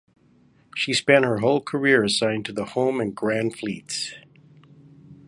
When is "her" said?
1.25-1.37